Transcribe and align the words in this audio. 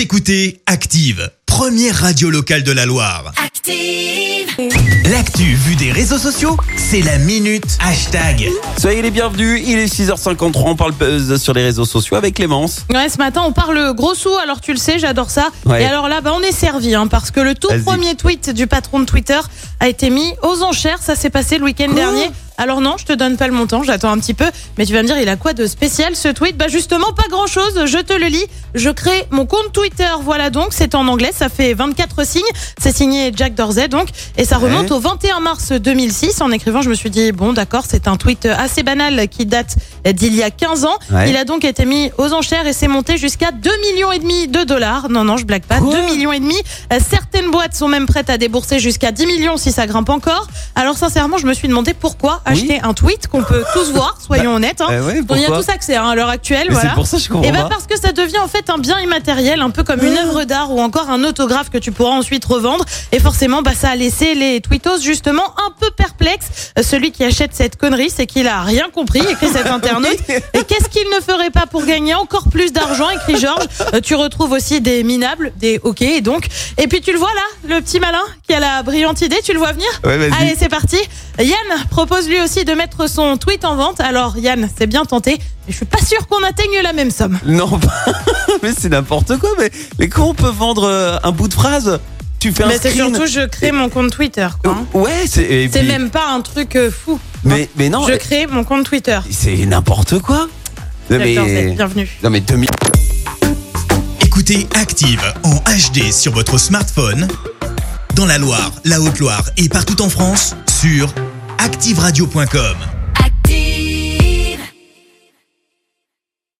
Vous 0.00 0.04
écoutez 0.04 0.62
Active, 0.64 1.30
première 1.44 1.94
radio 1.94 2.30
locale 2.30 2.62
de 2.62 2.72
la 2.72 2.86
Loire. 2.86 3.34
Active. 3.44 4.46
L'actu 5.10 5.42
vue 5.42 5.76
des 5.76 5.92
réseaux 5.92 6.16
sociaux, 6.16 6.56
c'est 6.78 7.02
la 7.02 7.18
minute 7.18 7.76
hashtag. 7.80 8.48
Soyez 8.78 9.02
les 9.02 9.10
bienvenus, 9.10 9.62
il 9.66 9.78
est 9.78 9.94
6h53, 9.94 10.62
on 10.64 10.74
parle 10.74 10.92
buzz 10.92 11.36
sur 11.36 11.52
les 11.52 11.64
réseaux 11.64 11.84
sociaux 11.84 12.16
avec 12.16 12.36
Clémence. 12.36 12.86
Ouais, 12.90 13.10
ce 13.10 13.18
matin, 13.18 13.42
on 13.46 13.52
parle 13.52 13.92
gros 13.94 14.14
sous, 14.14 14.34
alors 14.42 14.62
tu 14.62 14.72
le 14.72 14.78
sais, 14.78 14.98
j'adore 14.98 15.28
ça. 15.28 15.50
Ouais. 15.66 15.82
Et 15.82 15.84
alors 15.84 16.08
là, 16.08 16.22
bah, 16.22 16.32
on 16.34 16.40
est 16.40 16.52
servi, 16.52 16.94
hein, 16.94 17.06
parce 17.06 17.30
que 17.30 17.40
le 17.40 17.54
tout 17.54 17.68
Vas-y. 17.68 17.82
premier 17.82 18.14
tweet 18.14 18.48
du 18.48 18.66
patron 18.66 19.00
de 19.00 19.04
Twitter 19.04 19.40
a 19.80 19.88
été 19.90 20.08
mis 20.08 20.32
aux 20.42 20.62
enchères. 20.62 21.02
Ça 21.02 21.14
s'est 21.14 21.28
passé 21.28 21.58
le 21.58 21.64
week-end 21.64 21.92
dernier. 21.92 22.30
Alors 22.60 22.82
non, 22.82 22.96
je 22.98 23.06
te 23.06 23.14
donne 23.14 23.38
pas 23.38 23.46
le 23.46 23.54
montant, 23.54 23.82
j'attends 23.82 24.12
un 24.12 24.18
petit 24.18 24.34
peu. 24.34 24.44
Mais 24.76 24.84
tu 24.84 24.92
vas 24.92 25.00
me 25.00 25.06
dire, 25.06 25.18
il 25.18 25.30
a 25.30 25.36
quoi 25.36 25.54
de 25.54 25.66
spécial 25.66 26.14
ce 26.14 26.28
tweet? 26.28 26.58
Bah 26.58 26.68
justement, 26.68 27.10
pas 27.14 27.26
grand-chose. 27.30 27.86
Je 27.86 27.96
te 27.96 28.12
le 28.12 28.26
lis. 28.26 28.44
Je 28.74 28.90
crée 28.90 29.26
mon 29.30 29.46
compte 29.46 29.72
Twitter. 29.72 30.10
Voilà 30.22 30.50
donc, 30.50 30.68
c'est 30.72 30.94
en 30.94 31.08
anglais, 31.08 31.30
ça 31.34 31.48
fait 31.48 31.72
24 31.72 32.22
signes. 32.26 32.42
C'est 32.78 32.94
signé 32.94 33.32
Jack 33.34 33.54
Dorsey 33.54 33.88
donc, 33.88 34.08
et 34.36 34.44
ça 34.44 34.58
remonte 34.58 34.90
au 34.90 35.00
21 35.00 35.40
mars 35.40 35.72
2006. 35.72 36.42
En 36.42 36.52
écrivant, 36.52 36.82
je 36.82 36.90
me 36.90 36.94
suis 36.94 37.08
dit 37.08 37.32
bon, 37.32 37.54
d'accord, 37.54 37.84
c'est 37.88 38.06
un 38.06 38.16
tweet 38.16 38.44
assez 38.44 38.82
banal 38.82 39.26
qui 39.28 39.46
date 39.46 39.76
d'il 40.04 40.34
y 40.34 40.42
a 40.42 40.50
15 40.50 40.84
ans. 40.84 40.98
Ouais. 41.10 41.30
Il 41.30 41.38
a 41.38 41.44
donc 41.44 41.64
été 41.64 41.86
mis 41.86 42.10
aux 42.18 42.34
enchères 42.34 42.66
et 42.66 42.74
s'est 42.74 42.88
monté 42.88 43.16
jusqu'à 43.16 43.52
2 43.52 43.70
millions 43.90 44.12
et 44.12 44.18
demi 44.18 44.48
de 44.48 44.64
dollars. 44.64 45.08
Non, 45.08 45.24
non, 45.24 45.38
je 45.38 45.46
blague 45.46 45.62
pas. 45.62 45.78
Quoi 45.78 45.94
2 45.94 46.14
millions 46.14 46.32
et 46.32 46.40
demi. 46.40 46.56
Certaines 47.08 47.50
boîtes 47.50 47.74
sont 47.74 47.88
même 47.88 48.04
prêtes 48.04 48.28
à 48.28 48.36
débourser 48.36 48.80
jusqu'à 48.80 49.12
10 49.12 49.24
millions 49.24 49.56
si 49.56 49.72
ça 49.72 49.86
grimpe 49.86 50.10
encore. 50.10 50.46
Alors 50.74 50.98
sincèrement, 50.98 51.38
je 51.38 51.46
me 51.46 51.54
suis 51.54 51.68
demandé 51.68 51.94
pourquoi 51.94 52.42
Oui. 52.50 52.60
acheter 52.60 52.80
un 52.82 52.94
tweet 52.94 53.28
qu'on 53.28 53.42
peut 53.42 53.64
tous 53.72 53.90
voir, 53.92 54.16
soyons 54.24 54.54
honnêtes. 54.56 54.80
Hein. 54.80 54.88
Eh 54.90 55.22
On 55.28 55.36
y 55.36 55.44
a 55.44 55.48
tous 55.48 55.68
accès 55.68 55.96
hein, 55.96 56.08
à 56.08 56.14
l'heure 56.14 56.28
actuelle. 56.28 56.68
Voilà. 56.70 56.88
c'est 56.90 56.94
pour 56.94 57.06
ça 57.06 57.16
que 57.16 57.22
je 57.22 57.28
comprends 57.28 57.48
Et 57.48 57.52
bah 57.52 57.62
pas. 57.62 57.68
parce 57.68 57.86
que 57.86 57.98
ça 57.98 58.12
devient 58.12 58.38
en 58.38 58.48
fait 58.48 58.70
un 58.70 58.78
bien 58.78 58.98
immatériel, 59.00 59.60
un 59.60 59.70
peu 59.70 59.82
comme 59.82 60.02
une 60.04 60.16
œuvre 60.18 60.44
d'art 60.44 60.70
ou 60.72 60.80
encore 60.80 61.10
un 61.10 61.24
autographe 61.24 61.70
que 61.70 61.78
tu 61.78 61.92
pourras 61.92 62.12
ensuite 62.12 62.44
revendre. 62.44 62.84
Et 63.12 63.18
forcément, 63.18 63.62
bah 63.62 63.72
ça 63.74 63.90
a 63.90 63.96
laissé 63.96 64.34
les 64.34 64.60
tweetos 64.60 65.00
justement 65.00 65.44
un 65.66 65.70
peu 65.78 65.90
perplexes. 65.90 66.72
Euh, 66.78 66.82
Celui 66.82 67.12
qui 67.12 67.24
achète 67.24 67.50
cette 67.54 67.76
connerie, 67.76 68.10
c'est 68.14 68.26
qu'il 68.26 68.46
a 68.48 68.62
rien 68.62 68.86
compris, 68.92 69.20
écrit 69.20 69.48
cet 69.48 69.66
internaute. 69.70 70.18
Et 70.28 70.64
qu'est-ce 70.64 70.88
qu'il 70.88 71.06
ne 71.14 71.20
ferait 71.20 71.50
pas 71.50 71.66
pour 71.66 71.84
gagner 71.84 72.14
encore 72.14 72.48
plus 72.50 72.72
d'argent, 72.72 73.08
écrit 73.10 73.38
Georges. 73.38 73.64
Euh, 73.94 74.00
tu 74.00 74.14
retrouves 74.14 74.52
aussi 74.52 74.80
des 74.80 75.02
minables, 75.04 75.52
des 75.56 75.80
ok, 75.82 76.02
et 76.02 76.20
donc. 76.20 76.46
Et 76.78 76.86
puis 76.86 77.00
tu 77.00 77.12
le 77.12 77.18
vois 77.18 77.32
là, 77.34 77.74
le 77.76 77.80
petit 77.80 78.00
malin 78.00 78.22
qui 78.46 78.54
a 78.54 78.60
la 78.60 78.82
brillante 78.82 79.20
idée, 79.22 79.38
tu 79.44 79.52
le 79.52 79.58
vois 79.58 79.72
venir 79.72 79.88
Ouais. 80.04 80.30
Allez, 80.40 80.56
c'est 80.58 80.68
parti. 80.68 80.96
Yann 81.38 81.56
propose 81.90 82.28
lui 82.30 82.40
aussi 82.40 82.64
de 82.64 82.72
mettre 82.72 83.08
son 83.10 83.36
tweet 83.36 83.64
en 83.64 83.76
vente. 83.76 84.00
Alors 84.00 84.38
Yann, 84.38 84.68
c'est 84.78 84.86
bien 84.86 85.04
tenté, 85.04 85.32
mais 85.66 85.72
je 85.72 85.76
suis 85.76 85.84
pas 85.84 85.98
sûr 86.02 86.26
qu'on 86.28 86.42
atteigne 86.44 86.80
la 86.82 86.92
même 86.94 87.10
somme. 87.10 87.38
Non, 87.44 87.78
pas- 87.78 87.92
mais 88.62 88.70
c'est 88.78 88.88
n'importe 88.88 89.36
quoi, 89.38 89.50
mais, 89.58 89.70
mais 89.98 90.08
comment 90.08 90.30
on 90.30 90.34
peut 90.34 90.48
vendre 90.48 90.84
euh, 90.84 91.18
un 91.22 91.32
bout 91.32 91.48
de 91.48 91.54
phrase 91.54 92.00
Tu 92.38 92.52
fais 92.52 92.62
un 92.64 92.68
Mais 92.68 92.78
c'est 92.80 92.92
surtout, 92.92 93.26
je 93.26 93.46
crée 93.46 93.72
mon 93.72 93.88
compte 93.88 94.10
Twitter. 94.12 94.48
quoi, 94.62 94.72
hein. 94.72 94.86
Ouais, 94.94 95.24
c'est 95.26 95.68
puis- 95.70 95.82
même 95.82 96.10
pas 96.10 96.30
un 96.30 96.40
truc 96.40 96.76
euh, 96.76 96.90
fou. 96.90 97.18
Mais, 97.44 97.68
mais 97.76 97.88
non, 97.88 98.06
Je 98.06 98.14
crée 98.14 98.46
mon 98.46 98.64
compte 98.64 98.84
Twitter. 98.86 99.18
c'est 99.30 99.66
n'importe 99.66 100.18
quoi. 100.20 100.48
Non, 101.10 101.18
mais, 101.18 101.34
bienvenue. 101.74 102.08
non, 102.22 102.30
mais 102.30 102.40
2000. 102.40 102.68
Écoutez 104.24 104.68
Active 104.74 105.20
en 105.42 105.56
HD 105.56 106.12
sur 106.12 106.32
votre 106.32 106.56
smartphone, 106.58 107.26
dans 108.14 108.26
la 108.26 108.38
Loire, 108.38 108.70
la 108.84 109.00
Haute-Loire 109.00 109.42
et 109.56 109.68
partout 109.68 110.00
en 110.02 110.08
France, 110.08 110.54
sur 110.80 111.12
activeradio.com. 111.60 112.89